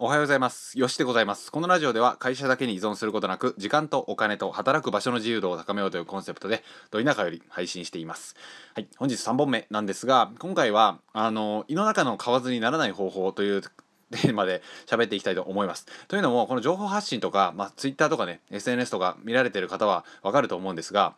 [0.00, 0.78] おはようございます。
[0.78, 1.50] よしでございます。
[1.50, 8.36] このラジオでは会社だけに依存することなく、時間とお金と働く場所の自由度を高めようというコンセプトで、ど田舎より配信しています。
[8.76, 13.60] はい、本日3本目なんですが、今回は、あの、胃の中の蛙にならない方法という
[14.12, 15.84] テーマで喋っていきたいと思います。
[16.06, 21.16] というのも、この情報発信とか、まあ、Twitter とかね、SNS とか見られてる方はわかると思うんですが、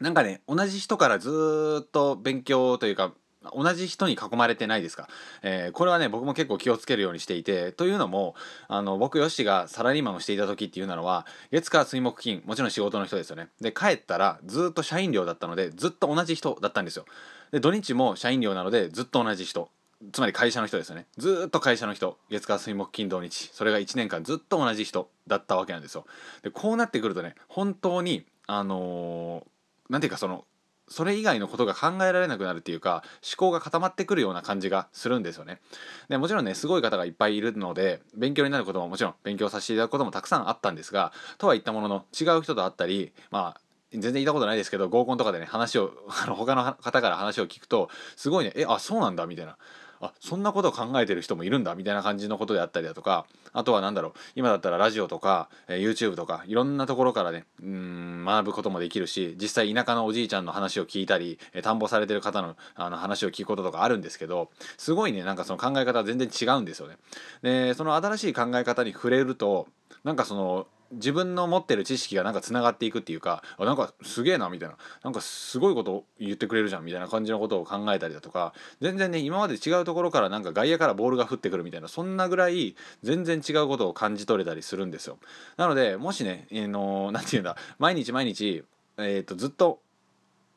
[0.00, 3.12] なんかね、同じ人からずっと勉強というか、
[3.54, 5.08] 同じ人に囲まれてないですか、
[5.42, 8.34] えーこれはね僕も結構気をつけるようにしていてというのも
[8.68, 13.48] あの僕ヨッシーがサラリーマンをしていた時っていうのは月火水木金もちろん仕事の人ですよね。
[13.60, 17.06] で帰ったらずっと社員寮だったのでずっと同じ人だったんですよ。
[17.50, 19.70] で土日も社員寮なのでずっと同じ人。
[20.12, 21.06] つまり会社の人ですよね。
[21.16, 22.18] ずっと会社の人。
[22.28, 23.50] 月火水木金土日。
[23.52, 26.06] それが1年間ずっと同じ人だったわけなんですよ。
[26.42, 30.44] でこうなってくるとね本当にあのーていうかその
[30.92, 35.60] それ以外のことが考えられなくなるっていうか思考が固まってくるような感じがするんですよね。
[36.08, 43.60] でもちろんねすごい方がいっぱいいるので勉強になることももちろん勉強させていただくこともたくさんあったんですがとは言ったものの違う人と会ったりまあ
[43.92, 49.56] 全然言ったことないですけど合コンとかでね話をあの他の方から話を聞くとすごいねえあそうなんだみたいな
[50.02, 66.96] あそんなことを考えてる人もいるんだみたいな感じのことであったりだとかあとは何だろう今だったらラジオとか、え YouTube とかいろんなところからねうん学ぶこともできるし実際田舎のおじいちゃんの話を聞いたり、え田んぼされてる方のあの話を聞くこととかあるんですけどすごいねなんかその考え方全然違うんですよね。
[67.42, 69.68] でその新しい考え方に触れると
[70.04, 74.76] なんかその自分の持ってる知識がなんかつながっていくっていうかあなんかすげえなみたいな。
[75.02, 85.18] なんかすごいこと言ってくれるじゃんみたいな感じのことを考えたりだとか全然ね今まで違うところからなんか外野からボールが降ってくるみたいなそんなぐらい全然違うことを感じ取れたりするんですよ。
[85.56, 88.64] なのでもしねあのなんていうんだ毎日毎日
[88.98, 89.80] えー、とずっと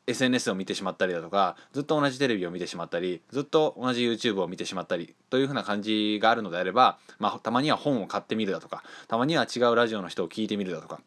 [0.06, 11.00] SNS を見てしまったりだとかずっと同じテレビを見てしまったりずっと同じ YouTube を見てしまったりというふうな感じがあるのであれば、まあ、たまには本を買ってみるだとかたまには違うラジオの人を聞いてみるだとか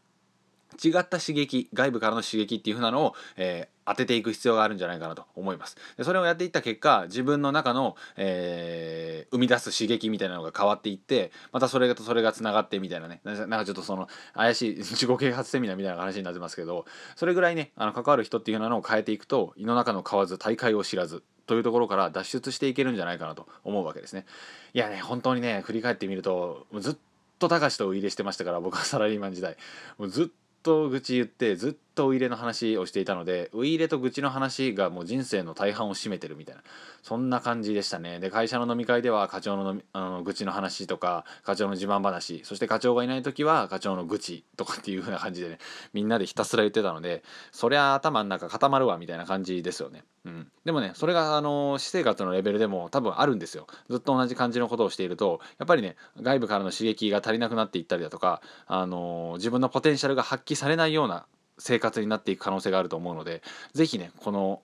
[0.84, 5.76] 違った刺激外部からの刺激っていう風なのを、えー当てていく必要があるんじゃないかなと思います。
[5.98, 13.22] でそれをやっていった結果自分の中の、えー生み出す刺激みたいなのが変わっていってまたそれとそれがつながってみたいなね。
[13.24, 24.26] なんかちょっとその怪しい 自己啓発セミナーみたいな話になってますけどそれぐらいねあの関わる人っていう風なのを変えていくと胃の中の蛙大海を知らずというところから脱出していけるんじゃないかなと思うわけですね。
[24.74, 26.96] いやね本当にね振り返ってみるともうずっ
[27.40, 29.58] と高志とウイイレしてましたから僕はサラリーマン時代。
[29.98, 30.28] もうずっ
[30.62, 36.62] と愚痴言ってずっとウイイレの話をしていたのでウイイレと愚痴の話がもう人生の大半を占めてるみたいな。
[37.02, 38.20] そんな感じでしたね。
[38.20, 45.58] で会社の飲み会では課長の飲みあの愚痴の話とか課長の自慢話そして課長がいない時は課長の愚痴とかっていう風な感じでね
[45.94, 53.68] みんなでひたすら言ってたのでそりゃ頭の中固まるわみたいな感じですよね、うん、でもねそれがあの私生活のレベルでも多分あるんですよ。
[53.90, 61.26] ずっと同じ感じのことをしているとやっぱりね外部からの刺激が足りなくなっていったりだとかあの自分のポテンシャルが発揮されないような
[61.60, 63.42] 生活になっていく可能性があると思うので
[63.74, 64.62] 是非ねこの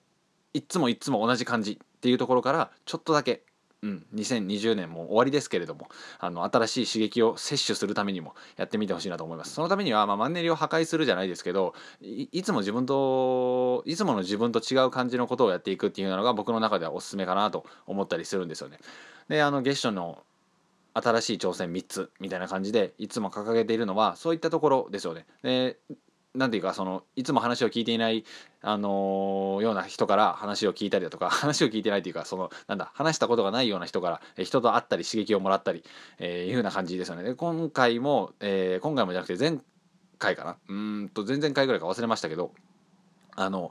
[0.54, 3.42] いっつもいっつも同じ感じっていうところからちょっとだけ
[3.82, 9.52] うん、2020年も終わりですけれどもあの新しい刺激を摂取するためにもやってみてほしいなと思います。
[9.52, 18.78] そのためには、まあ、マンネリを破壊するじゃないですけどいつも自分といつもの自分と違う感じのことをやっていくっていうのが僕の中ではおすすめかなと思ったりするんですよね。
[19.28, 20.22] であの月初の
[20.94, 25.26] 新しい挑戦3つみたいな感じでいつも掲げているのはそういったところですよね。
[25.42, 25.78] で
[26.36, 28.24] なんていうかそのいつも話を聞いていない、
[28.62, 35.82] あのーような人から話を聞いたりだとか 話を聞いてないっていうかそのなんだ話したことがないような人からえ人と会ったり刺激をもらったり、
[36.18, 37.22] えーいうような感じですよね。
[37.22, 39.58] で今回も、えー今回もじゃなくて前
[40.18, 40.56] 回かな？
[40.68, 42.52] うんと前々回ぐらいか忘れましたけど
[43.34, 43.70] あの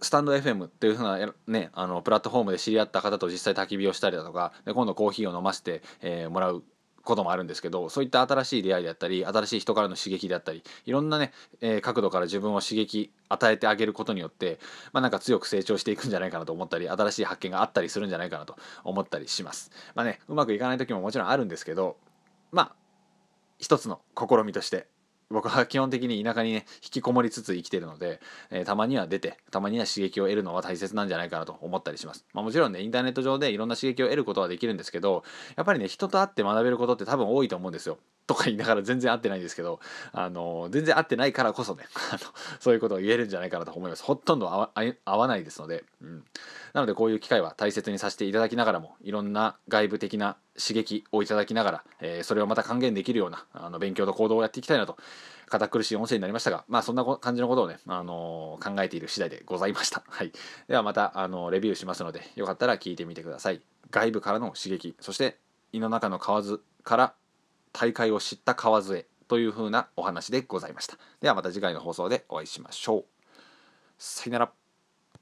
[0.00, 6.62] スタンド FM っていう風なねあのプラットフォームで知り合った方と実際焚き火をしたりだとかで今度コーヒーを飲ませて、えーもらう
[7.04, 14.58] こともあるんですけどそういった新しい出会いであったり新しい人からの刺激であったりいろんなね、えー角度から自分を刺激与えてあげることによって
[14.92, 19.70] まあなんか強く成長していくんじゃないかなと思ったり新しい発見があったりするんじゃないかなと思ったりします。
[19.94, 21.96] まあねうまくいかない時ももちろんあるんですけど
[22.52, 22.74] まあ
[23.58, 24.86] 一つの試みとして
[25.34, 28.20] 僕は基本的に田舎にね引きこもりつつ生きてるので、
[28.50, 35.22] えーたまには出てたまには刺激を得るのは大切なんじゃないかなと思ったりします、まあ、もちろんねインターネット上でいろんな刺激を得ることはできるんですけど
[35.56, 37.98] やっぱりね人と会って学べることって多分多いと思うんですよ。
[38.26, 39.80] とか言いながら全然会ってないんですけど
[40.12, 42.20] あの全然会ってないからこそね あの
[42.60, 44.02] そういうことを言えるんじゃないかなと思います。
[44.02, 46.24] ほとんど合わないですので、うん、
[46.72, 54.96] なのでこういう機会は大切にさせていただきながらもいろんな外部的な刺激をいただきながら、えーそれをまた還元できるようなあの勉強と行動をやっていきたいなと
[55.48, 60.32] 堅苦しい音声になりましたがまあそんな感じのことをね、あの考えている次第でございました、 はい、
[60.68, 63.60] ではまたあのレビューしますのでよかったら聞いてみてください。
[63.90, 65.38] 外部からの刺激そして
[65.72, 67.14] 胃の中の蛙から
[67.74, 70.96] 大会を知った川添というふうなお話でございました。
[71.20, 73.04] ではまた次回の放送でお会いしましょう。
[73.98, 74.63] さよなら。